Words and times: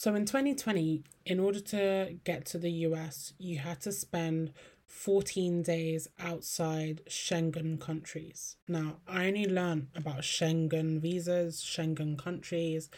So 0.00 0.14
in 0.14 0.24
2020, 0.24 1.04
in 1.26 1.38
order 1.38 1.60
to 1.60 2.16
get 2.24 2.46
to 2.46 2.58
the 2.58 2.70
US, 2.88 3.34
you 3.36 3.58
had 3.58 3.82
to 3.82 3.92
spend 3.92 4.54
14 4.86 5.62
days 5.62 6.08
outside 6.18 7.02
Schengen 7.06 7.78
countries. 7.78 8.56
Now, 8.66 9.00
I 9.06 9.26
only 9.26 9.44
learned 9.44 9.88
about 9.94 10.22
Schengen 10.22 11.02
visas, 11.02 11.60
Schengen 11.62 12.16
countries 12.16 12.88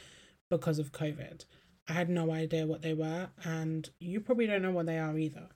because 0.48 0.78
of 0.78 0.92
COVID. 0.92 1.44
I 1.88 1.92
had 1.92 2.08
no 2.08 2.30
idea 2.30 2.68
what 2.68 2.82
they 2.82 2.94
were, 2.94 3.30
and 3.42 3.90
you 3.98 4.20
probably 4.20 4.46
don't 4.46 4.62
know 4.62 4.70
what 4.70 4.86
they 4.86 5.00
are 5.00 5.18
either. 5.18 5.48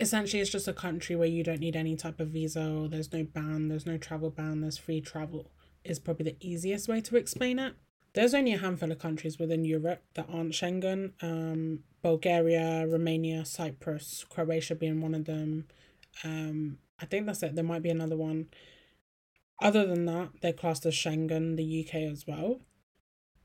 Essentially, 0.00 0.40
it's 0.40 0.50
just 0.50 0.66
a 0.66 0.72
country 0.72 1.14
where 1.14 1.28
you 1.28 1.44
don't 1.44 1.60
need 1.60 1.76
any 1.76 1.94
type 1.94 2.18
of 2.18 2.30
visa, 2.30 2.88
there's 2.90 3.12
no 3.12 3.22
ban, 3.22 3.68
there's 3.68 3.86
no 3.86 3.96
travel 3.96 4.30
ban, 4.30 4.60
there's 4.60 4.76
free 4.76 5.00
travel, 5.00 5.52
is 5.84 6.00
probably 6.00 6.24
the 6.24 6.36
easiest 6.40 6.88
way 6.88 7.00
to 7.02 7.16
explain 7.16 7.60
it. 7.60 7.76
There's 8.12 8.34
only 8.34 8.52
a 8.54 8.58
handful 8.58 8.90
of 8.90 8.98
countries 8.98 9.38
within 9.38 9.64
Europe 9.64 10.02
that 10.14 10.26
aren't 10.28 10.52
Schengen. 10.52 11.12
Um, 11.22 11.84
Bulgaria, 12.02 12.86
Romania, 12.86 13.44
Cyprus, 13.44 14.24
Croatia 14.28 14.74
being 14.74 15.00
one 15.00 15.14
of 15.14 15.26
them. 15.26 15.66
Um, 16.24 16.78
I 17.00 17.06
think 17.06 17.26
that's 17.26 17.42
it. 17.42 17.54
There 17.54 17.64
might 17.64 17.82
be 17.82 17.90
another 17.90 18.16
one. 18.16 18.48
Other 19.62 19.86
than 19.86 20.06
that, 20.06 20.30
they're 20.40 20.52
classed 20.52 20.86
as 20.86 20.94
Schengen, 20.94 21.56
the 21.56 21.84
UK 21.86 22.10
as 22.10 22.26
well. 22.26 22.60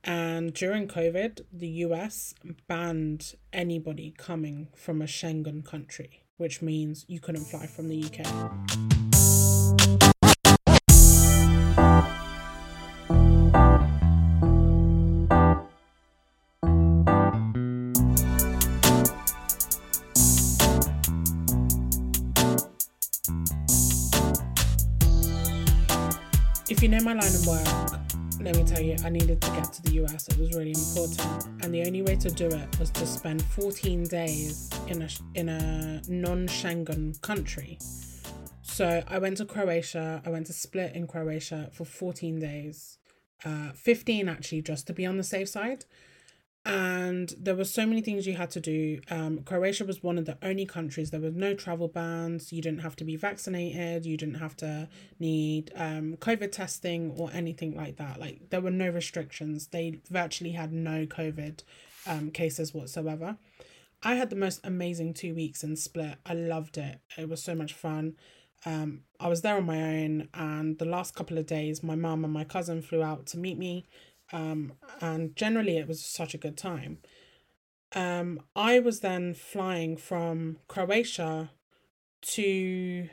And 0.04 0.54
during 0.54 0.88
COVID, 0.88 1.41
the 1.52 1.68
US 1.68 2.34
banned 2.68 3.34
anybody 3.52 4.13
coming 4.18 4.70
from 4.76 5.02
a 5.02 5.05
Schengen 5.05 5.66
country, 5.66 6.23
which 6.38 6.62
means 6.62 7.05
you 7.07 7.20
couldn't 7.20 7.45
fly 7.45 7.68
from 7.68 7.90
the 7.90 8.04
UK. 8.04 9.05
My 27.05 27.13
line 27.13 27.35
of 27.35 27.45
work, 27.45 27.99
let 28.41 28.57
me 28.57 28.63
tell 28.63 28.81
you, 28.81 28.95
I 29.05 29.09
needed 29.09 29.39
to 29.39 29.51
get 29.51 29.71
to 29.73 29.81
the 29.84 30.03
US. 30.03 30.27
It 30.27 30.39
was 30.39 30.55
really 30.55 30.71
important, 30.71 31.63
and 31.63 31.71
the 31.71 31.85
only 31.85 32.01
way 32.01 32.15
to 32.15 32.31
do 32.31 32.48
it 32.48 32.79
was 32.79 32.89
to 32.89 33.05
spend 33.05 33.43
14 33.43 34.05
days 34.05 34.71
in 34.87 35.03
a 35.03 35.09
in 35.35 35.49
a 35.49 36.01
non-Schengen 36.07 37.21
country. 37.21 37.77
So 38.63 39.03
I 39.07 39.20
went 39.20 39.37
to 39.37 39.45
Croatia. 39.45 40.23
I 40.26 40.31
went 40.31 40.48
to 40.48 40.53
Split 40.53 40.95
in 40.95 41.05
Croatia 41.05 41.70
for 41.71 41.85
14 41.85 42.39
days, 42.39 42.98
uh, 43.45 43.71
15 43.73 44.27
actually, 44.27 44.63
just 44.63 44.87
to 44.87 44.93
be 44.93 45.05
on 45.05 45.17
the 45.17 45.23
safe 45.23 45.48
side 45.48 45.85
and 46.66 47.35
there 47.38 47.55
were 47.55 47.66
so 47.66 47.85
many 47.85 48.02
things 48.02 48.26
you 48.26 48.34
had 48.34 48.49
to 48.52 48.60
do. 48.60 48.99
Um, 49.12 49.44
Croatia 49.44 49.85
was 49.85 50.02
one 50.02 50.18
of 50.18 50.26
the 50.26 50.38
only 50.41 50.66
countries 50.66 51.12
there 51.12 51.20
were 51.20 51.30
no 51.30 51.54
travel 51.54 51.88
bans. 51.88 52.52
You 52.52 52.62
didn't 52.62 52.82
have 52.82 52.96
to 52.98 53.04
be 53.04 53.16
vaccinated. 53.16 54.05
You 54.05 54.18
didn't 54.18 54.40
have 54.40 54.57
to 54.57 54.90
need 55.20 55.72
um, 55.76 56.18
COVID 56.18 56.52
testing 56.52 57.12
or 57.18 57.30
anything 57.32 57.76
like 57.76 57.98
that. 57.98 58.20
Like 58.20 58.49
there 58.49 58.62
were 58.62 58.72
no 58.72 58.90
restrictions. 58.90 59.68
They 59.68 59.99
virtually 60.10 60.54
had 60.54 60.74
no 60.74 61.05
COVID 61.05 61.62
um, 62.07 62.32
cases 62.32 62.74
whatsoever. 62.74 63.38
I 64.02 64.16
had 64.16 64.31
the 64.31 64.35
most 64.35 64.59
amazing 64.63 65.13
two 65.13 65.35
weeks 65.35 65.63
in 65.63 65.75
Split. 65.75 66.16
I 66.25 66.34
loved 66.34 66.79
it. 66.79 67.00
It 67.16 67.29
was 67.29 67.44
so 67.44 67.53
much 67.53 67.74
fun. 67.74 68.16
Um, 68.66 69.02
I 69.19 69.28
was 69.28 69.41
there 69.41 69.57
on 69.57 69.66
my 69.68 69.81
own, 69.81 70.29
and 70.34 70.79
the 70.79 70.85
last 70.85 71.13
couple 71.13 71.38
of 71.38 71.46
days, 71.46 71.84
my 71.84 71.96
mum 71.96 72.24
and 72.24 72.34
my 72.34 72.44
cousin 72.44 72.81
flew 72.81 73.03
out 73.03 73.28
to 73.28 73.38
meet 73.38 73.59
me 73.59 73.85
um, 74.31 74.73
and 75.01 75.35
generally 75.35 75.78
it 75.78 75.88
was 75.88 76.03
such 76.03 76.34
a 76.34 76.40
good 76.40 76.57
time. 76.57 77.00
Um, 77.94 78.41
I 78.56 78.79
was 78.79 79.00
then 79.00 79.34
flying 79.34 79.95
from 79.97 80.57
Croatia 80.67 81.51
to 82.22 83.09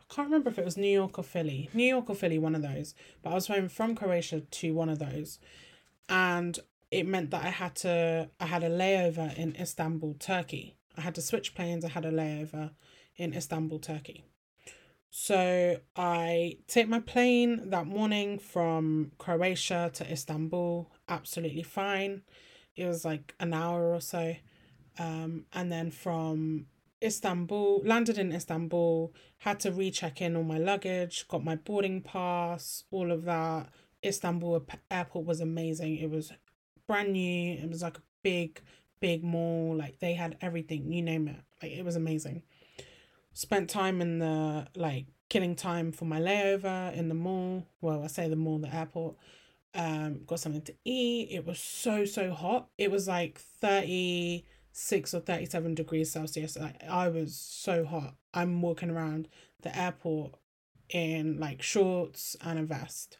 I 0.00 0.14
can't 0.14 0.26
remember 0.26 0.50
if 0.50 0.58
it 0.58 0.64
was 0.64 0.76
New 0.76 0.90
York 0.90 1.18
or 1.18 1.24
Philly, 1.24 1.68
New 1.72 1.84
York 1.84 2.08
or 2.08 2.16
Philly, 2.16 2.38
one 2.38 2.54
of 2.54 2.62
those. 2.62 2.94
But 3.22 3.30
I 3.30 3.34
was 3.34 3.46
flying 3.46 3.68
from 3.68 3.94
Croatia 3.94 4.40
to 4.40 4.74
one 4.74 4.88
of 4.88 4.98
those, 4.98 5.38
and 6.08 6.58
it 6.90 7.06
meant 7.06 7.30
that 7.30 7.44
I 7.44 7.50
had 7.50 7.74
to 7.76 8.30
I 8.40 8.46
had 8.46 8.64
a 8.64 8.70
layover 8.70 9.36
in 9.36 9.56
Istanbul, 9.56 10.14
Turkey. 10.18 10.76
I 10.96 11.02
had 11.02 11.14
to 11.16 11.22
switch 11.22 11.54
planes. 11.54 11.84
I 11.84 11.90
had 11.90 12.04
a 12.04 12.10
layover 12.10 12.70
in 13.16 13.34
Istanbul, 13.34 13.78
Turkey. 13.78 14.24
So 15.10 15.80
I 15.96 16.58
take 16.68 16.88
my 16.88 17.00
plane 17.00 17.70
that 17.70 17.86
morning 17.86 18.38
from 18.38 19.10
Croatia 19.18 19.90
to 19.94 20.10
Istanbul, 20.10 20.88
absolutely 21.08 21.64
fine. 21.64 22.22
It 22.76 22.86
was 22.86 23.04
like 23.04 23.34
an 23.40 23.52
hour 23.52 23.92
or 23.92 24.00
so. 24.00 24.36
Um, 25.00 25.46
and 25.52 25.70
then 25.72 25.90
from 25.90 26.66
Istanbul, 27.02 27.82
landed 27.84 28.18
in 28.18 28.32
Istanbul, 28.32 29.12
had 29.38 29.58
to 29.60 29.72
recheck 29.72 30.22
in 30.22 30.36
all 30.36 30.44
my 30.44 30.58
luggage, 30.58 31.26
got 31.26 31.42
my 31.42 31.56
boarding 31.56 32.02
pass, 32.02 32.84
all 32.92 33.10
of 33.10 33.24
that. 33.24 33.68
Istanbul 34.04 34.64
airport 34.92 35.26
was 35.26 35.40
amazing. 35.40 35.96
It 35.96 36.08
was 36.08 36.32
brand 36.86 37.12
new. 37.12 37.54
It 37.54 37.68
was 37.68 37.82
like 37.82 37.98
a 37.98 38.02
big, 38.22 38.60
big 39.00 39.24
mall. 39.24 39.74
Like 39.76 39.98
they 39.98 40.14
had 40.14 40.36
everything, 40.40 40.92
you 40.92 41.02
name 41.02 41.26
it. 41.26 41.40
Like 41.60 41.72
it 41.72 41.84
was 41.84 41.96
amazing 41.96 42.44
spent 43.32 43.70
time 43.70 44.00
in 44.00 44.18
the 44.18 44.66
like 44.76 45.06
killing 45.28 45.54
time 45.54 45.92
for 45.92 46.04
my 46.04 46.20
layover 46.20 46.92
in 46.94 47.08
the 47.08 47.14
mall. 47.14 47.66
Well, 47.80 48.02
I 48.02 48.08
say 48.08 48.28
the 48.28 48.36
mall, 48.36 48.58
the 48.58 48.74
airport. 48.74 49.16
Um, 49.72 50.24
got 50.26 50.40
something 50.40 50.62
to 50.62 50.74
eat. 50.84 51.28
It 51.30 51.46
was 51.46 51.60
so 51.60 52.04
so 52.04 52.32
hot. 52.32 52.68
It 52.76 52.90
was 52.90 53.06
like 53.08 53.38
thirty 53.38 54.44
six 54.72 55.14
or 55.14 55.20
thirty 55.20 55.46
seven 55.46 55.74
degrees 55.74 56.10
Celsius. 56.10 56.56
Like 56.58 56.82
I 56.88 57.08
was 57.08 57.36
so 57.36 57.84
hot. 57.84 58.16
I'm 58.34 58.60
walking 58.62 58.90
around 58.90 59.28
the 59.62 59.76
airport 59.76 60.34
in 60.88 61.38
like 61.38 61.62
shorts 61.62 62.36
and 62.44 62.58
a 62.58 62.64
vest. 62.64 63.16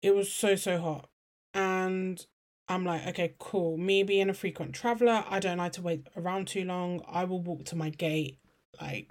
It 0.00 0.14
was 0.14 0.32
so 0.32 0.54
so 0.54 0.78
hot, 0.78 1.08
and 1.52 2.24
I'm 2.68 2.84
like, 2.84 3.04
okay, 3.08 3.34
cool. 3.40 3.76
Me 3.78 4.04
being 4.04 4.30
a 4.30 4.34
frequent 4.34 4.74
traveler, 4.74 5.24
I 5.28 5.40
don't 5.40 5.58
like 5.58 5.72
to 5.72 5.82
wait 5.82 6.06
around 6.16 6.46
too 6.46 6.64
long. 6.64 7.02
I 7.08 7.24
will 7.24 7.42
walk 7.42 7.64
to 7.66 7.76
my 7.76 7.90
gate 7.90 8.38
like 8.80 9.08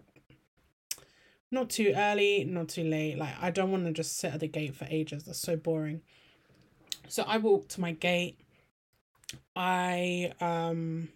not 1.51 1.69
too 1.69 1.93
early, 1.95 2.43
not 2.43 2.69
too 2.69 2.83
late. 2.83 3.17
Like 3.17 3.35
I 3.41 3.51
don't 3.51 3.71
want 3.71 3.85
to 3.85 3.91
just 3.91 4.17
sit 4.17 4.33
at 4.33 4.39
the 4.39 4.47
gate 4.47 4.75
for 4.75 4.87
ages. 4.89 5.23
That's 5.23 5.39
so 5.39 5.55
boring. 5.55 6.01
So 7.07 7.23
I 7.23 7.37
walked 7.37 7.69
to 7.71 7.81
my 7.81 7.91
gate. 7.91 8.39
I 9.55 10.33
um 10.41 11.09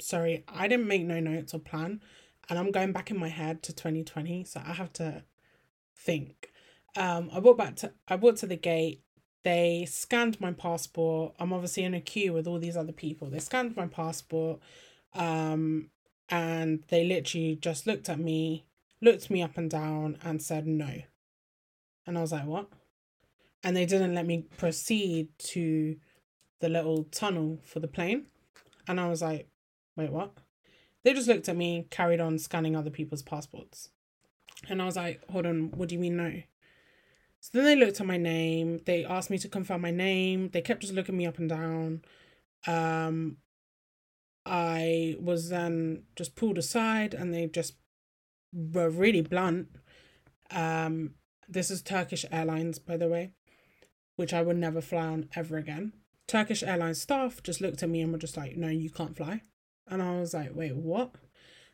sorry, 0.00 0.44
I 0.48 0.68
didn't 0.68 0.88
make 0.88 1.04
no 1.04 1.20
notes 1.20 1.54
or 1.54 1.60
plan. 1.60 2.00
And 2.50 2.58
I'm 2.58 2.70
going 2.70 2.92
back 2.92 3.10
in 3.10 3.18
my 3.18 3.28
head 3.28 3.62
to 3.64 3.74
2020, 3.74 4.44
so 4.44 4.60
I 4.64 4.72
have 4.72 4.92
to 4.94 5.22
think. 5.96 6.50
Um 6.96 7.30
I 7.32 7.38
walked 7.38 7.58
back 7.58 7.76
to 7.76 7.92
I 8.08 8.16
walked 8.16 8.38
to 8.38 8.46
the 8.46 8.56
gate. 8.56 9.02
They 9.44 9.86
scanned 9.88 10.40
my 10.40 10.52
passport. 10.52 11.34
I'm 11.38 11.52
obviously 11.52 11.84
in 11.84 11.94
a 11.94 12.00
queue 12.00 12.32
with 12.32 12.48
all 12.48 12.58
these 12.58 12.76
other 12.76 12.92
people. 12.92 13.30
They 13.30 13.38
scanned 13.38 13.76
my 13.76 13.86
passport. 13.86 14.58
Um 15.14 15.90
and 16.30 16.82
they 16.88 17.04
literally 17.04 17.56
just 17.60 17.86
looked 17.86 18.08
at 18.08 18.18
me, 18.18 18.64
looked 19.00 19.30
me 19.30 19.42
up 19.42 19.56
and 19.56 19.70
down, 19.70 20.18
and 20.22 20.42
said 20.42 20.66
no. 20.66 21.02
And 22.06 22.18
I 22.18 22.20
was 22.20 22.32
like, 22.32 22.46
what? 22.46 22.68
And 23.62 23.76
they 23.76 23.86
didn't 23.86 24.14
let 24.14 24.26
me 24.26 24.46
proceed 24.56 25.28
to 25.38 25.96
the 26.60 26.68
little 26.68 27.04
tunnel 27.04 27.58
for 27.64 27.80
the 27.80 27.88
plane. 27.88 28.26
And 28.86 29.00
I 29.00 29.08
was 29.08 29.22
like, 29.22 29.48
wait, 29.96 30.10
what? 30.10 30.32
They 31.04 31.12
just 31.14 31.28
looked 31.28 31.48
at 31.48 31.56
me, 31.56 31.86
carried 31.90 32.20
on 32.20 32.38
scanning 32.38 32.76
other 32.76 32.90
people's 32.90 33.22
passports. 33.22 33.90
And 34.68 34.82
I 34.82 34.86
was 34.86 34.96
like, 34.96 35.22
hold 35.30 35.46
on, 35.46 35.70
what 35.72 35.88
do 35.88 35.94
you 35.94 36.00
mean 36.00 36.16
no? 36.16 36.42
So 37.40 37.50
then 37.54 37.64
they 37.64 37.76
looked 37.76 38.00
at 38.00 38.06
my 38.06 38.16
name. 38.16 38.80
They 38.84 39.04
asked 39.04 39.30
me 39.30 39.38
to 39.38 39.48
confirm 39.48 39.80
my 39.80 39.90
name. 39.90 40.50
They 40.50 40.60
kept 40.60 40.80
just 40.80 40.94
looking 40.94 41.16
me 41.16 41.26
up 41.26 41.38
and 41.38 41.48
down. 41.48 42.02
Um, 42.66 43.36
I 44.48 45.16
was 45.20 45.50
then 45.50 46.04
just 46.16 46.34
pulled 46.34 46.56
aside 46.56 47.12
and 47.12 47.32
they 47.34 47.46
just 47.46 47.74
were 48.52 48.88
really 48.88 49.20
blunt. 49.20 49.68
Um, 50.50 51.14
this 51.46 51.70
is 51.70 51.82
Turkish 51.82 52.24
Airlines, 52.32 52.78
by 52.78 52.96
the 52.96 53.08
way, 53.08 53.32
which 54.16 54.32
I 54.32 54.42
would 54.42 54.56
never 54.56 54.80
fly 54.80 55.06
on 55.06 55.28
ever 55.36 55.58
again. 55.58 55.92
Turkish 56.26 56.62
Airlines 56.62 57.00
staff 57.00 57.42
just 57.42 57.60
looked 57.60 57.82
at 57.82 57.88
me 57.88 58.00
and 58.00 58.12
were 58.12 58.18
just 58.18 58.36
like, 58.36 58.56
"No, 58.56 58.68
you 58.68 58.90
can't 58.90 59.16
fly," 59.16 59.42
and 59.86 60.02
I 60.02 60.18
was 60.18 60.34
like, 60.34 60.54
"Wait, 60.54 60.76
what?" 60.76 61.14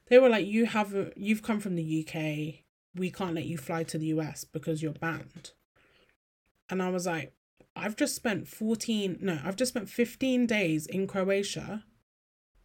They 0.07 0.19
were 0.19 0.29
like, 0.29 0.47
"You 0.47 0.67
have 0.67 0.95
a, 0.95 1.13
you've 1.17 1.43
come 1.43 1.61
from 1.61 1.77
the 1.77 2.01
UK. 2.01 2.65
We 2.95 3.11
can't 3.11 3.35
let 3.35 3.47
you 3.47 3.57
fly 3.57 3.85
to 3.85 3.99
the 3.99 4.07
US 4.07 4.45
because 4.45 4.83
you're 4.83 4.93
banned." 4.93 5.53
And 6.69 6.83
I 6.83 6.91
was 6.91 7.07
like, 7.07 7.35
"I've 7.77 7.97
just 7.97 8.15
spent 8.15 8.49
fourteen, 8.49 9.19
no, 9.21 9.41
I've 9.45 9.57
just 9.57 9.71
spent 9.71 9.89
fifteen 9.89 10.47
days 10.47 10.87
in 10.87 11.07
Croatia." 11.07 11.85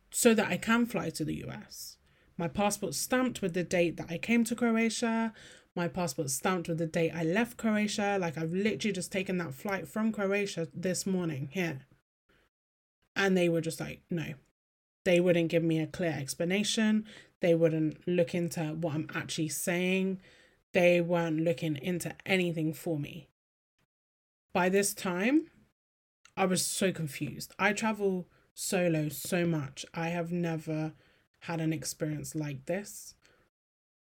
So 0.09 0.33
that 0.33 0.47
I 0.50 0.57
can 0.57 0.85
fly 0.85 1.09
to 1.11 1.25
the 1.25 1.44
US. 1.45 1.97
My 2.38 2.47
passport 2.47 2.95
stamped 2.95 3.41
with 3.41 3.53
the 3.53 3.63
date 3.63 3.97
that 3.97 4.09
I 4.09 4.17
came 4.17 4.44
to 4.45 4.56
Croatia. 4.56 5.33
My 5.75 5.88
passport 5.88 6.29
stamped 6.29 6.69
with 6.69 6.77
the 6.77 6.85
date 6.85 7.11
I 7.13 7.23
left 7.23 7.57
Croatia. 7.57 8.17
Like 8.19 8.38
I've 8.38 8.53
literally 8.53 8.94
just 8.94 9.11
taken 9.11 9.38
that 9.38 9.53
flight 9.53 9.88
from 9.88 10.11
Croatia 10.11 10.67
this 10.73 11.06
morning 11.06 11.50
here. 11.51 11.81
And 13.15 13.35
they 13.35 13.50
were 13.50 13.61
just 13.61 13.79
like, 13.79 14.01
no. 14.09 14.35
They 15.06 15.19
wouldn't 15.19 15.50
give 15.50 15.63
me 15.63 15.79
a 15.79 15.88
clear 15.88 16.15
explanation. 16.17 17.06
They 17.41 17.56
wouldn't 17.56 18.07
look 18.07 18.33
into 18.33 18.61
what 18.61 18.95
I'm 18.95 19.09
actually 19.13 19.50
saying. 19.50 20.21
They 20.73 21.01
weren't 21.01 21.41
looking 21.41 21.77
into 21.77 22.15
anything 22.25 22.73
for 22.73 23.00
me. 23.00 23.27
By 24.53 24.69
this 24.69 24.94
time, 24.94 25.47
I 26.38 26.45
was 26.45 26.65
so 26.65 26.91
confused. 26.91 27.53
I 27.59 27.73
travel 27.73 28.27
solo 28.59 29.07
so 29.07 29.45
much. 29.45 29.85
I 29.94 30.09
have 30.09 30.31
never 30.33 30.91
had 31.39 31.61
an 31.61 31.71
experience 31.71 32.35
like 32.35 32.65
this. 32.65 33.15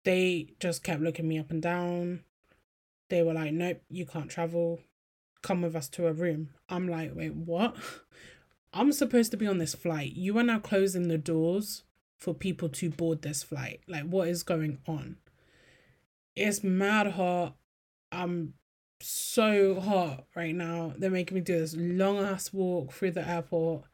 They 0.04 0.54
just 0.60 0.84
kept 0.84 1.02
looking 1.02 1.26
me 1.26 1.38
up 1.38 1.50
and 1.50 1.60
down. 1.60 2.20
They 3.10 3.22
were 3.22 3.34
like, 3.34 3.52
nope, 3.52 3.82
you 3.90 4.06
can't 4.06 4.31
travel. 4.31 4.81
Come 5.43 5.62
with 5.62 5.75
us 5.75 5.88
to 5.90 6.06
a 6.06 6.12
room. 6.12 6.50
I'm 6.69 6.88
like, 6.88 7.12
wait, 7.14 7.34
what? 7.34 7.76
I'm 8.72 8.93
supposed 8.93 9.32
to 9.32 9.37
be 9.37 9.48
on 9.48 9.58
this 9.58 9.75
flight. 9.75 10.12
You 10.12 10.38
are 10.38 10.44
now 10.44 10.60
closing 10.60 11.08
the 11.08 11.19
doors 11.19 11.82
for 12.16 12.32
people 12.32 12.69
to 12.69 12.90
board 12.90 13.22
this 13.22 13.43
flight. 13.43 13.81
Like, 13.88 14.04
what 14.04 14.28
is 14.28 14.44
going 14.44 14.78
on? 14.87 15.16
It's 16.37 16.62
mad 16.62 17.12
hot. 17.12 17.56
I'm 18.12 18.54
so 19.00 19.81
hot 19.81 20.26
right 20.37 20.54
now. 20.54 20.93
They're 20.96 21.10
making 21.10 21.34
me 21.34 21.40
do 21.40 21.58
this 21.58 21.75
long 21.76 22.19
ass 22.19 22.52
walk 22.52 22.93
through 22.93 23.12
the 23.12 23.28
airport. 23.28 23.84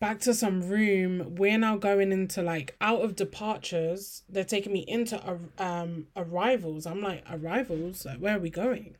Back 0.00 0.20
to 0.20 0.34
some 0.34 0.68
room. 0.68 1.34
We're 1.36 1.58
now 1.58 1.76
going 1.76 2.12
into 2.12 2.42
like 2.42 2.76
out 2.80 3.02
of 3.02 3.16
departures. 3.16 4.22
They're 4.28 4.44
taking 4.44 4.72
me 4.72 4.84
into 4.86 5.20
um 5.58 6.06
arrivals. 6.16 6.86
I'm 6.86 7.02
like 7.02 7.24
arrivals. 7.30 8.04
Like 8.04 8.18
where 8.18 8.36
are 8.36 8.40
we 8.40 8.50
going? 8.50 8.96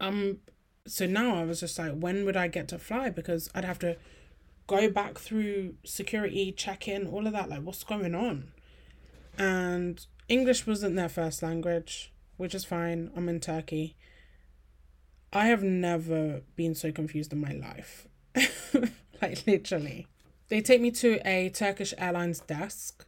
Um. 0.00 0.38
So 0.86 1.04
now 1.04 1.36
I 1.36 1.44
was 1.44 1.60
just 1.60 1.78
like, 1.78 1.92
when 1.92 2.24
would 2.24 2.36
I 2.36 2.48
get 2.48 2.68
to 2.68 2.78
fly? 2.78 3.10
Because 3.10 3.50
I'd 3.54 3.66
have 3.66 3.78
to 3.80 3.98
go 4.68 4.88
back 4.88 5.18
through 5.18 5.74
security, 5.84 6.52
check 6.52 6.86
in, 6.86 7.06
all 7.06 7.26
of 7.26 7.34
that. 7.34 7.50
Like, 7.50 7.62
what's 7.62 7.84
going 7.84 8.14
on? 8.14 8.52
And 9.36 10.06
English 10.28 10.66
wasn't 10.66 10.96
their 10.96 11.08
first 11.08 11.42
language, 11.42 12.12
which 12.36 12.54
is 12.54 12.64
fine. 12.64 13.10
I'm 13.16 13.28
in 13.28 13.40
Turkey. 13.40 13.96
I 15.32 15.46
have 15.46 15.62
never 15.62 16.42
been 16.56 16.74
so 16.74 16.90
confused 16.92 17.32
in 17.32 17.40
my 17.40 17.52
life. 17.52 18.06
like, 19.22 19.46
literally. 19.46 20.06
They 20.48 20.60
take 20.60 20.80
me 20.80 20.90
to 20.92 21.20
a 21.28 21.50
Turkish 21.50 21.92
Airlines 21.98 22.40
desk 22.40 23.06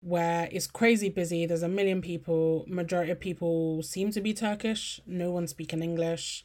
where 0.00 0.48
it's 0.52 0.66
crazy 0.66 1.08
busy. 1.08 1.46
There's 1.46 1.62
a 1.62 1.68
million 1.68 2.00
people. 2.00 2.64
Majority 2.68 3.12
of 3.12 3.20
people 3.20 3.82
seem 3.82 4.12
to 4.12 4.20
be 4.20 4.32
Turkish. 4.32 5.00
No 5.06 5.30
one 5.30 5.46
speaking 5.46 5.82
English. 5.82 6.44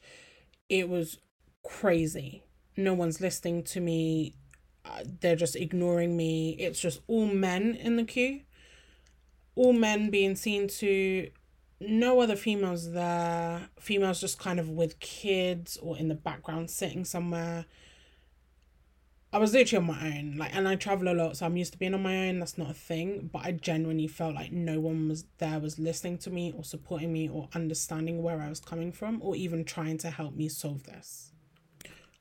It 0.67 0.89
was 0.89 1.19
crazy. 1.63 2.43
No 2.75 2.93
one's 2.93 3.21
listening 3.21 3.63
to 3.63 3.79
me. 3.79 4.35
Uh, 4.83 5.03
they're 5.21 5.35
just 5.35 5.55
ignoring 5.55 6.17
me. 6.17 6.51
It's 6.59 6.79
just 6.79 7.01
all 7.07 7.27
men 7.27 7.75
in 7.75 7.95
the 7.95 8.03
queue 8.03 8.41
all 9.55 9.73
men 9.73 10.09
being 10.09 10.35
seen 10.35 10.67
to 10.67 11.29
no 11.79 12.19
other 12.19 12.35
females 12.35 12.91
there 12.91 13.69
females 13.79 14.21
just 14.21 14.39
kind 14.39 14.59
of 14.59 14.69
with 14.69 14.99
kids 14.99 15.77
or 15.81 15.97
in 15.97 16.07
the 16.07 16.15
background 16.15 16.69
sitting 16.69 17.03
somewhere 17.03 17.65
i 19.35 19.37
was 19.37 19.53
literally 19.53 19.85
on 19.85 19.99
my 19.99 20.17
own 20.17 20.35
like 20.37 20.55
and 20.55 20.65
i 20.65 20.75
travel 20.75 21.09
a 21.09 21.13
lot 21.13 21.35
so 21.35 21.45
i'm 21.45 21.57
used 21.57 21.73
to 21.73 21.77
being 21.77 21.93
on 21.93 22.01
my 22.01 22.29
own 22.29 22.39
that's 22.39 22.57
not 22.57 22.71
a 22.71 22.73
thing 22.73 23.29
but 23.33 23.41
i 23.43 23.51
genuinely 23.51 24.07
felt 24.07 24.33
like 24.33 24.51
no 24.53 24.79
one 24.79 25.09
was 25.09 25.25
there 25.39 25.59
was 25.59 25.77
listening 25.77 26.17
to 26.17 26.29
me 26.29 26.53
or 26.55 26.63
supporting 26.63 27.11
me 27.11 27.27
or 27.27 27.49
understanding 27.53 28.23
where 28.23 28.41
i 28.41 28.47
was 28.47 28.61
coming 28.61 28.93
from 28.93 29.21
or 29.21 29.35
even 29.35 29.65
trying 29.65 29.97
to 29.97 30.09
help 30.09 30.33
me 30.35 30.47
solve 30.47 30.83
this 30.83 31.33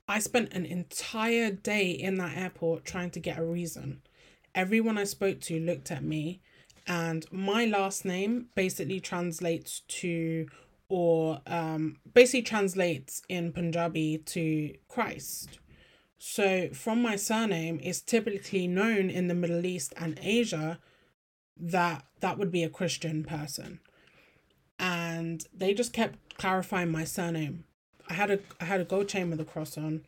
i 0.08 0.18
spent 0.18 0.52
an 0.52 0.66
entire 0.66 1.52
day 1.52 1.90
in 1.90 2.16
that 2.16 2.36
airport 2.36 2.84
trying 2.84 3.10
to 3.10 3.20
get 3.20 3.38
a 3.38 3.44
reason 3.44 4.02
everyone 4.52 4.98
i 4.98 5.04
spoke 5.04 5.40
to 5.40 5.60
looked 5.60 5.92
at 5.92 6.02
me 6.02 6.40
and 6.88 7.26
my 7.30 7.64
last 7.64 8.04
name 8.04 8.46
basically 8.56 8.98
translates 8.98 9.82
to 9.86 10.46
or 10.88 11.40
um 11.46 11.96
basically 12.12 12.42
translates 12.42 13.22
in 13.28 13.52
Punjabi 13.52 14.18
to 14.18 14.74
Christ. 14.88 15.58
So 16.26 16.70
from 16.72 17.02
my 17.02 17.16
surname 17.16 17.78
it's 17.82 18.00
typically 18.00 18.66
known 18.66 19.10
in 19.10 19.28
the 19.28 19.34
Middle 19.34 19.66
East 19.66 19.92
and 19.98 20.18
Asia 20.22 20.78
that 21.54 22.06
that 22.20 22.38
would 22.38 22.50
be 22.50 22.64
a 22.64 22.70
Christian 22.70 23.24
person. 23.24 23.80
And 24.78 25.46
they 25.52 25.74
just 25.74 25.92
kept 25.92 26.38
clarifying 26.38 26.90
my 26.90 27.04
surname. 27.04 27.64
I 28.08 28.14
had 28.14 28.30
a 28.30 28.38
I 28.58 28.64
had 28.64 28.80
a 28.80 28.86
gold 28.86 29.06
chain 29.10 29.28
with 29.28 29.38
a 29.38 29.44
cross 29.44 29.76
on 29.76 30.06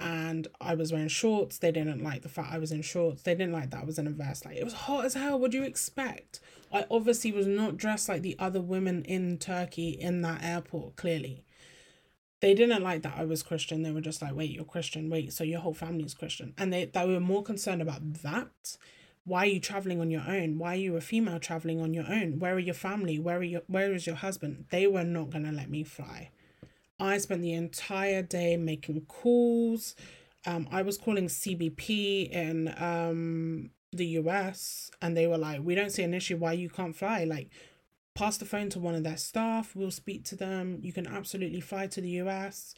and 0.00 0.48
I 0.60 0.74
was 0.74 0.92
wearing 0.92 1.06
shorts. 1.06 1.58
They 1.58 1.70
didn't 1.70 2.02
like 2.02 2.22
the 2.22 2.28
fact 2.28 2.52
I 2.52 2.58
was 2.58 2.72
in 2.72 2.82
shorts. 2.82 3.22
They 3.22 3.36
didn't 3.36 3.52
like 3.52 3.70
that 3.70 3.82
I 3.82 3.84
was 3.84 4.00
in 4.00 4.08
a 4.08 4.10
vest. 4.10 4.44
Like 4.44 4.56
it 4.56 4.64
was 4.64 4.74
hot 4.74 5.04
as 5.04 5.14
hell. 5.14 5.38
What 5.38 5.52
do 5.52 5.58
you 5.58 5.64
expect? 5.64 6.40
I 6.72 6.86
obviously 6.90 7.30
was 7.30 7.46
not 7.46 7.76
dressed 7.76 8.08
like 8.08 8.22
the 8.22 8.34
other 8.36 8.60
women 8.60 9.04
in 9.04 9.38
Turkey 9.38 9.90
in 9.90 10.22
that 10.22 10.42
airport, 10.42 10.96
clearly. 10.96 11.44
They 12.42 12.54
didn't 12.54 12.82
like 12.82 13.02
that 13.02 13.14
I 13.16 13.24
was 13.24 13.44
Christian. 13.44 13.82
They 13.82 13.92
were 13.92 14.00
just 14.00 14.20
like, 14.20 14.34
wait, 14.34 14.50
you're 14.50 14.64
Christian. 14.64 15.08
Wait, 15.08 15.32
so 15.32 15.44
your 15.44 15.60
whole 15.60 15.74
family's 15.74 16.12
Christian. 16.12 16.54
And 16.58 16.72
they, 16.72 16.86
they 16.86 17.06
were 17.06 17.20
more 17.20 17.44
concerned 17.44 17.80
about 17.80 18.14
that. 18.24 18.76
Why 19.24 19.44
are 19.44 19.46
you 19.46 19.60
traveling 19.60 20.00
on 20.00 20.10
your 20.10 20.24
own? 20.26 20.58
Why 20.58 20.72
are 20.74 20.78
you 20.78 20.96
a 20.96 21.00
female 21.00 21.38
traveling 21.38 21.80
on 21.80 21.94
your 21.94 22.06
own? 22.08 22.40
Where 22.40 22.54
are 22.54 22.58
your 22.58 22.74
family? 22.74 23.20
Where 23.20 23.38
are 23.38 23.44
your 23.44 23.62
where 23.68 23.94
is 23.94 24.08
your 24.08 24.16
husband? 24.16 24.64
They 24.70 24.88
were 24.88 25.04
not 25.04 25.30
gonna 25.30 25.52
let 25.52 25.70
me 25.70 25.84
fly. 25.84 26.30
I 26.98 27.18
spent 27.18 27.42
the 27.42 27.52
entire 27.52 28.22
day 28.22 28.56
making 28.56 29.02
calls. 29.02 29.94
Um, 30.44 30.66
I 30.72 30.82
was 30.82 30.98
calling 30.98 31.28
CBP 31.28 32.30
in 32.32 32.74
um, 32.76 33.70
the 33.92 34.06
US 34.18 34.90
and 35.00 35.16
they 35.16 35.28
were 35.28 35.38
like, 35.38 35.60
we 35.62 35.76
don't 35.76 35.90
see 35.90 36.02
an 36.02 36.14
issue 36.14 36.36
why 36.36 36.54
you 36.54 36.68
can't 36.68 36.96
fly. 36.96 37.22
Like, 37.22 37.50
pass 38.14 38.36
the 38.36 38.44
phone 38.44 38.68
to 38.70 38.78
one 38.78 38.94
of 38.94 39.04
their 39.04 39.16
staff, 39.16 39.74
we'll 39.74 39.90
speak 39.90 40.24
to 40.26 40.36
them. 40.36 40.78
You 40.82 40.92
can 40.92 41.06
absolutely 41.06 41.60
fly 41.60 41.86
to 41.88 42.00
the 42.00 42.20
US. 42.22 42.74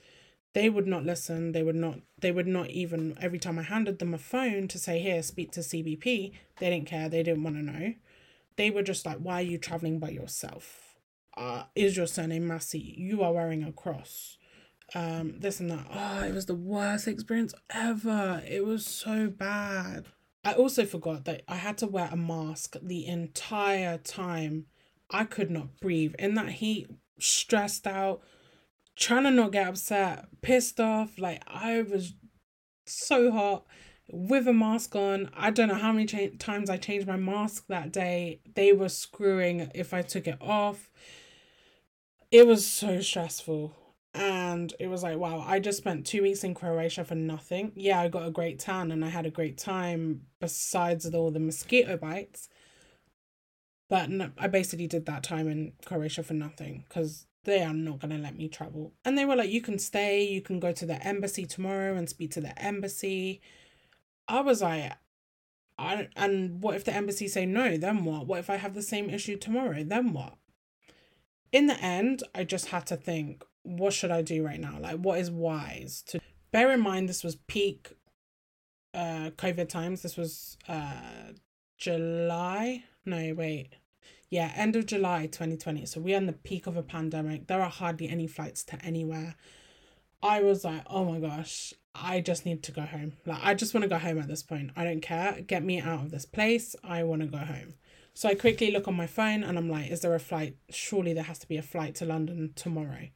They 0.52 0.70
would 0.70 0.86
not 0.86 1.04
listen. 1.04 1.52
They 1.52 1.62
would 1.62 1.74
not, 1.74 2.00
they 2.18 2.30
would 2.30 2.46
not 2.46 2.70
even, 2.70 3.18
every 3.20 3.38
time 3.38 3.58
I 3.58 3.62
handed 3.62 3.98
them 3.98 4.14
a 4.14 4.18
phone 4.18 4.68
to 4.68 4.78
say, 4.78 5.00
here, 5.00 5.22
speak 5.22 5.50
to 5.52 5.60
CBP, 5.60 6.32
they 6.58 6.70
didn't 6.70 6.86
care. 6.86 7.08
They 7.08 7.22
didn't 7.22 7.42
want 7.42 7.56
to 7.56 7.62
know. 7.62 7.94
They 8.56 8.70
were 8.70 8.82
just 8.82 9.04
like, 9.04 9.18
why 9.18 9.40
are 9.40 9.42
you 9.42 9.58
traveling 9.58 9.98
by 9.98 10.10
yourself? 10.10 10.84
uh, 11.36 11.64
is 11.74 11.96
your 11.96 12.06
surname 12.06 12.46
Massey? 12.46 12.94
You 12.96 13.22
are 13.22 13.32
wearing 13.32 13.62
a 13.62 13.72
cross. 13.72 14.38
Um, 14.94 15.36
this 15.38 15.60
and 15.60 15.70
that. 15.70 15.86
Oh, 15.92 16.24
it 16.24 16.34
was 16.34 16.46
the 16.46 16.54
worst 16.54 17.08
experience 17.08 17.54
ever. 17.70 18.42
It 18.46 18.64
was 18.64 18.86
so 18.86 19.28
bad. 19.28 20.06
I 20.44 20.52
also 20.52 20.84
forgot 20.84 21.24
that 21.24 21.42
I 21.48 21.56
had 21.56 21.78
to 21.78 21.86
wear 21.86 22.08
a 22.12 22.16
mask 22.16 22.76
the 22.82 23.06
entire 23.06 23.98
time. 23.98 24.66
I 25.10 25.24
could 25.24 25.50
not 25.50 25.80
breathe. 25.80 26.14
In 26.18 26.34
that 26.34 26.50
heat, 26.50 26.88
stressed 27.18 27.86
out, 27.86 28.22
trying 28.96 29.24
to 29.24 29.30
not 29.30 29.52
get 29.52 29.68
upset, 29.68 30.26
pissed 30.42 30.80
off. 30.80 31.18
Like, 31.18 31.42
I 31.46 31.82
was 31.82 32.14
so 32.86 33.30
hot 33.30 33.66
with 34.10 34.46
a 34.48 34.52
mask 34.52 34.96
on. 34.96 35.30
I 35.34 35.50
don't 35.50 35.68
know 35.68 35.74
how 35.74 35.92
many 35.92 36.06
cha- 36.06 36.36
times 36.38 36.70
I 36.70 36.76
changed 36.76 37.06
my 37.06 37.16
mask 37.16 37.66
that 37.68 37.92
day. 37.92 38.40
They 38.54 38.72
were 38.72 38.88
screwing 38.88 39.70
if 39.74 39.94
I 39.94 40.02
took 40.02 40.26
it 40.26 40.38
off 40.40 40.90
it 42.34 42.48
was 42.48 42.66
so 42.66 43.00
stressful. 43.00 43.76
And 44.12 44.74
it 44.80 44.88
was 44.88 45.04
like, 45.04 45.18
wow, 45.18 45.44
I 45.46 45.60
just 45.60 45.78
spent 45.78 46.04
two 46.04 46.22
weeks 46.22 46.42
in 46.42 46.52
Croatia 46.54 47.04
for 47.04 47.14
nothing. 47.14 47.70
Yeah, 47.76 48.00
I 48.00 48.08
got 48.08 48.26
a 48.26 48.32
great 48.32 48.58
tan 48.58 48.90
and 48.90 49.04
I 49.04 49.08
had 49.08 49.24
a 49.24 49.30
great 49.30 49.56
time 49.56 50.22
besides 50.40 51.12
all 51.14 51.30
the 51.30 51.38
mosquito 51.38 51.96
bites. 51.96 52.48
But 53.88 54.10
no, 54.10 54.30
I 54.38 54.48
basically 54.48 54.86
did 54.86 55.06
that 55.06 55.22
time 55.22 55.48
in 55.48 55.72
Croatia 55.84 56.22
for 56.22 56.34
nothing 56.34 56.84
because 56.88 57.26
they 57.44 57.62
are 57.62 57.74
not 57.74 58.00
going 58.00 58.10
to 58.10 58.18
let 58.18 58.36
me 58.36 58.48
travel. 58.48 58.94
And 59.04 59.18
they 59.18 59.24
were 59.24 59.36
like, 59.36 59.50
you 59.50 59.60
can 59.60 59.78
stay, 59.78 60.24
you 60.26 60.40
can 60.40 60.58
go 60.58 60.72
to 60.72 60.86
the 60.86 61.04
embassy 61.06 61.44
tomorrow 61.44 61.94
and 61.94 62.08
speak 62.08 62.30
to 62.32 62.40
the 62.40 62.58
embassy. 62.60 63.42
I 64.26 64.40
was 64.40 64.62
like, 64.62 64.92
I, 65.78 66.08
and 66.16 66.62
what 66.62 66.76
if 66.76 66.84
the 66.84 66.94
embassy 66.94 67.28
say 67.28 67.44
no? 67.44 67.76
Then 67.76 68.04
what? 68.04 68.26
What 68.26 68.38
if 68.38 68.48
I 68.48 68.56
have 68.56 68.74
the 68.74 68.82
same 68.82 69.10
issue 69.10 69.36
tomorrow? 69.36 69.84
Then 69.84 70.12
what? 70.12 70.38
in 71.54 71.68
the 71.68 71.80
end, 71.80 72.24
I 72.34 72.42
just 72.42 72.66
had 72.66 72.84
to 72.86 72.96
think, 72.96 73.44
what 73.62 73.92
should 73.92 74.10
I 74.10 74.22
do 74.22 74.44
right 74.44 74.58
now? 74.58 74.76
Like, 74.80 74.96
what 74.96 75.20
is 75.20 75.30
wise 75.30 76.02
to 76.08 76.20
bear 76.50 76.72
in 76.72 76.80
mind? 76.80 77.08
This 77.08 77.22
was 77.22 77.36
peak 77.36 77.92
uh 78.92 79.30
COVID 79.36 79.68
times. 79.68 80.02
This 80.02 80.16
was 80.16 80.58
uh 80.68 81.30
July. 81.78 82.82
No, 83.04 83.34
wait. 83.34 83.74
Yeah, 84.30 84.52
end 84.56 84.76
of 84.76 84.86
July 84.86 85.26
2020. 85.26 85.86
So 85.86 86.00
we're 86.00 86.16
in 86.16 86.26
the 86.26 86.32
peak 86.32 86.66
of 86.66 86.76
a 86.76 86.82
pandemic. 86.82 87.46
There 87.46 87.62
are 87.62 87.70
hardly 87.70 88.08
any 88.08 88.26
flights 88.26 88.64
to 88.64 88.84
anywhere. 88.84 89.36
I 90.22 90.40
was 90.40 90.64
like, 90.64 90.82
oh 90.86 91.04
my 91.04 91.20
gosh, 91.20 91.74
I 91.94 92.20
just 92.20 92.46
need 92.46 92.62
to 92.64 92.72
go 92.72 92.82
home. 92.82 93.12
Like, 93.26 93.40
I 93.42 93.54
just 93.54 93.74
want 93.74 93.82
to 93.82 93.88
go 93.88 93.98
home 93.98 94.18
at 94.18 94.26
this 94.26 94.42
point. 94.42 94.70
I 94.74 94.84
don't 94.84 95.02
care. 95.02 95.40
Get 95.46 95.62
me 95.62 95.80
out 95.80 96.00
of 96.00 96.10
this 96.10 96.24
place. 96.24 96.74
I 96.82 97.02
want 97.02 97.20
to 97.22 97.28
go 97.28 97.38
home. 97.38 97.74
So 98.14 98.28
I 98.28 98.34
quickly 98.34 98.70
look 98.70 98.88
on 98.88 98.94
my 98.94 99.06
phone 99.06 99.42
and 99.42 99.58
I'm 99.58 99.68
like, 99.68 99.90
is 99.90 100.00
there 100.00 100.14
a 100.14 100.20
flight? 100.20 100.56
Surely 100.70 101.12
there 101.12 101.24
has 101.24 101.38
to 101.40 101.48
be 101.48 101.56
a 101.56 101.62
flight 101.62 101.96
to 101.96 102.04
London 102.04 102.52
tomorrow. 102.54 103.08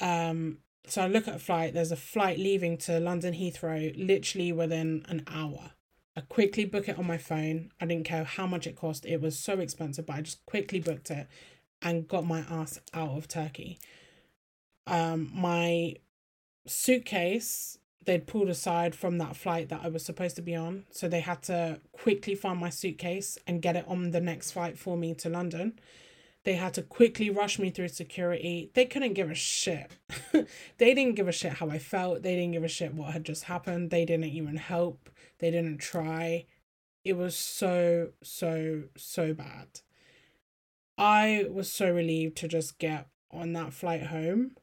Um, 0.00 0.58
so 0.86 1.02
I 1.02 1.08
look 1.08 1.26
at 1.26 1.36
a 1.36 1.40
flight, 1.40 1.74
there's 1.74 1.92
a 1.92 1.96
flight 1.96 2.38
leaving 2.38 2.78
to 2.78 3.00
London 3.00 3.34
Heathrow 3.34 3.92
literally 3.96 4.52
within 4.52 5.04
an 5.08 5.24
hour. 5.26 5.72
I 6.16 6.22
quickly 6.22 6.64
book 6.64 6.88
it 6.88 6.98
on 6.98 7.06
my 7.06 7.18
phone. 7.18 7.70
I 7.80 7.86
didn't 7.86 8.06
care 8.06 8.24
how 8.24 8.46
much 8.46 8.66
it 8.66 8.76
cost. 8.76 9.04
It 9.04 9.20
was 9.20 9.38
so 9.38 9.58
expensive, 9.60 10.06
but 10.06 10.16
I 10.16 10.22
just 10.22 10.44
quickly 10.46 10.80
booked 10.80 11.10
it 11.10 11.28
and 11.82 12.08
got 12.08 12.24
my 12.24 12.40
ass 12.40 12.80
out 12.94 13.10
of 13.10 13.28
Turkey. 13.28 13.78
Um, 14.86 15.30
my 15.34 15.96
suitcase 16.66 17.78
they'd 18.06 18.26
pulled 18.26 18.48
aside 18.48 18.94
from 18.94 19.18
that 19.18 19.36
flight 19.36 19.68
that 19.68 19.80
I 19.82 19.88
was 19.88 20.04
supposed 20.04 20.36
to 20.36 20.42
be 20.42 20.54
on, 20.54 20.84
so 20.90 21.08
they 21.08 21.20
had 21.20 21.42
to 21.44 21.80
quickly 21.92 22.34
find 22.34 22.58
my 22.58 22.70
suitcase 22.70 23.36
and 23.46 23.60
get 23.60 23.76
it 23.76 23.84
on 23.86 24.12
the 24.12 24.20
next 24.20 24.52
flight 24.52 24.78
for 24.78 24.96
me 24.96 25.12
to 25.14 25.28
London. 25.28 25.78
They 26.44 26.54
had 26.54 26.74
to 26.74 26.82
quickly 26.82 27.28
rush 27.28 27.58
me 27.58 27.70
through 27.70 27.88
security. 27.88 28.70
They 28.74 28.84
couldn't 28.84 29.14
give 29.14 29.30
a 29.30 29.34
shit. 29.34 29.90
they 30.32 30.94
didn't 30.94 31.16
give 31.16 31.26
a 31.26 31.32
shit 31.32 31.54
how 31.54 31.68
I 31.68 31.80
felt. 31.80 32.22
They 32.22 32.36
didn't 32.36 32.52
give 32.52 32.62
a 32.62 32.68
shit 32.68 32.94
what 32.94 33.12
had 33.12 33.24
just 33.24 33.44
happened. 33.44 33.90
They 33.90 34.04
didn't 34.04 34.26
even 34.26 34.56
help. 34.56 35.10
They 35.38 35.50
didn't 35.50 35.78
try. 35.78 36.46
It 37.04 37.16
was 37.16 37.36
so, 37.36 38.10
so, 38.22 38.84
so 38.96 39.34
bad. 39.34 39.80
I 40.98 41.46
was 41.50 41.70
so 41.70 41.90
relieved 41.90 42.36
to 42.38 42.48
just 42.48 42.78
get 42.78 43.06
on 43.30 43.52
that 43.52 43.72
flight 43.72 44.04
home. 44.04 44.56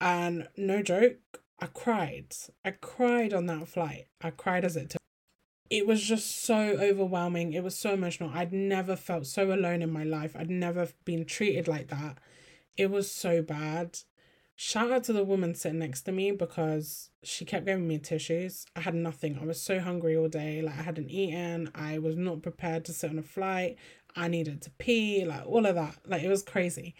And 0.00 0.48
no 0.56 0.82
joke, 0.82 1.42
I 1.60 1.66
cried. 1.66 2.34
I 2.64 2.72
cried 2.72 3.32
on 3.32 3.46
that 3.46 3.68
flight. 3.68 4.06
I 4.20 4.30
cried 4.30 4.64
as 4.64 4.76
it 4.76 4.90
took 4.90 5.00
it 5.70 5.86
was 5.86 6.02
just 6.02 6.44
so 6.44 6.76
overwhelming. 6.80 7.52
It 7.52 7.64
was 7.64 7.76
so 7.76 7.94
emotional. 7.94 8.30
I'd 8.32 8.52
never 8.52 8.96
felt 8.96 9.26
so 9.26 9.52
alone 9.52 9.82
in 9.82 9.90
my 9.90 10.04
life. 10.04 10.36
I'd 10.38 10.50
never 10.50 10.88
been 11.04 11.24
treated 11.24 11.66
like 11.66 11.88
that. 11.88 12.18
It 12.76 12.90
was 12.90 13.10
so 13.10 13.42
bad. 13.42 13.98
Shout 14.56 14.92
out 14.92 15.04
to 15.04 15.12
the 15.12 15.24
woman 15.24 15.54
sitting 15.54 15.80
next 15.80 16.02
to 16.02 16.12
me 16.12 16.30
because 16.30 17.10
she 17.24 17.44
kept 17.44 17.66
giving 17.66 17.88
me 17.88 17.98
tissues. 17.98 18.66
I 18.76 18.80
had 18.80 18.94
nothing. 18.94 19.38
I 19.40 19.44
was 19.44 19.60
so 19.60 19.80
hungry 19.80 20.16
all 20.16 20.28
day. 20.28 20.62
Like 20.62 20.78
I 20.78 20.82
hadn't 20.82 21.10
eaten. 21.10 21.70
I 21.74 21.98
was 21.98 22.16
not 22.16 22.42
prepared 22.42 22.84
to 22.84 22.92
sit 22.92 23.10
on 23.10 23.18
a 23.18 23.22
flight. 23.22 23.76
I 24.14 24.28
needed 24.28 24.62
to 24.62 24.70
pee, 24.78 25.24
like 25.24 25.44
all 25.46 25.66
of 25.66 25.74
that. 25.74 25.98
Like 26.06 26.22
it 26.22 26.28
was 26.28 26.42
crazy. 26.42 26.94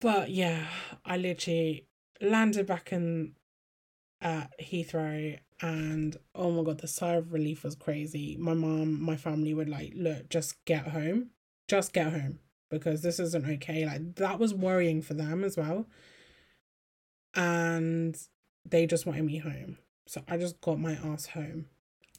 But 0.00 0.30
yeah, 0.30 0.66
I 1.04 1.16
literally 1.16 1.88
landed 2.20 2.66
back 2.66 2.92
in 2.92 3.34
at 4.20 4.52
Heathrow 4.60 5.38
and 5.60 6.16
oh 6.34 6.50
my 6.50 6.62
god 6.62 6.78
the 6.78 6.88
sigh 6.88 7.14
of 7.14 7.32
relief 7.32 7.62
was 7.62 7.74
crazy 7.74 8.36
my 8.38 8.54
mom 8.54 9.00
my 9.00 9.16
family 9.16 9.54
would 9.54 9.68
like 9.68 9.92
look 9.94 10.28
just 10.28 10.64
get 10.64 10.88
home 10.88 11.30
just 11.68 11.92
get 11.92 12.12
home 12.12 12.38
because 12.78 13.02
this 13.02 13.18
isn't 13.18 13.46
okay. 13.46 13.86
Like 13.86 14.16
that 14.16 14.38
was 14.38 14.54
worrying 14.54 15.02
for 15.02 15.14
them 15.14 15.44
as 15.44 15.56
well. 15.56 15.86
And 17.34 18.16
they 18.64 18.86
just 18.86 19.06
wanted 19.06 19.24
me 19.24 19.38
home. 19.38 19.78
So 20.06 20.22
i 20.28 20.36
just 20.36 20.60
got 20.60 20.78
my 20.78 20.92
ass 20.92 21.26
home. 21.26 21.66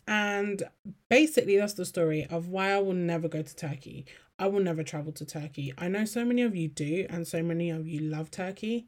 And 0.07 0.63
basically 1.09 1.57
that's 1.57 1.73
the 1.73 1.85
story 1.85 2.25
of 2.29 2.47
why 2.47 2.71
i 2.71 2.79
will 2.79 2.93
never 2.93 3.27
go 3.27 3.41
to 3.41 3.55
turkey. 3.55 4.05
I 4.37 4.47
will 4.47 4.59
never 4.59 4.83
travel 4.83 5.13
to 5.13 5.25
turkey. 5.25 5.73
I 5.77 5.87
know 5.87 6.05
so 6.05 6.25
many 6.25 6.41
of 6.41 6.55
you 6.55 6.67
do 6.67 7.05
and 7.09 7.27
so 7.27 7.41
many 7.41 7.69
of 7.69 7.87
you 7.87 8.01
love 8.01 8.31
turkey 8.31 8.87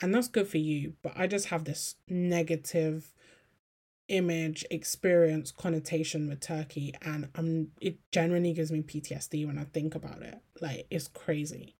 and 0.00 0.14
that's 0.14 0.28
good 0.28 0.48
for 0.48 0.58
you 0.58 0.94
but 1.02 1.12
i 1.16 1.26
just 1.26 1.46
have 1.46 1.64
this 1.64 1.96
negative 2.08 3.12
image 4.08 4.64
experience 4.70 5.52
connotation 5.52 6.28
with 6.28 6.40
turkey 6.40 6.94
and 7.02 7.28
um 7.34 7.68
it 7.80 7.98
genuinely 8.10 8.52
gives 8.52 8.72
me 8.72 8.80
ptsd 8.80 9.46
when 9.46 9.58
i 9.58 9.64
think 9.64 9.94
about 9.94 10.22
it. 10.22 10.38
Like 10.60 10.86
it's 10.90 11.08
crazy. 11.08 11.74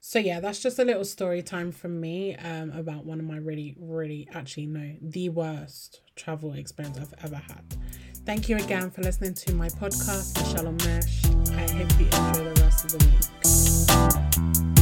So 0.00 0.18
yeah 0.18 0.40
that's 0.40 0.60
just 0.60 0.78
a 0.78 0.84
little 0.84 1.04
story 1.04 1.42
time 1.42 1.72
from 1.72 2.00
me 2.00 2.36
um 2.36 2.70
about 2.72 3.04
one 3.04 3.20
of 3.20 3.26
my 3.26 3.36
really 3.36 3.76
really 3.78 4.28
actually 4.32 4.66
no 4.66 4.94
the 5.00 5.28
worst 5.28 6.00
travel 6.16 6.52
experience 6.54 6.98
i've 6.98 7.14
ever 7.24 7.36
had. 7.36 7.76
Thank 8.24 8.48
you 8.48 8.56
again 8.56 8.90
for 8.90 9.02
listening 9.02 9.34
to 9.34 9.54
my 9.54 9.68
podcast 9.68 10.38
michelle 10.40 10.72
mesh. 10.72 11.24
I 11.52 11.70
hope 11.72 12.00
you 12.00 12.06
enjoy 12.06 12.54
the 12.54 12.60
rest 12.62 12.84
of 12.84 12.92
the 12.92 14.64
week 14.66 14.73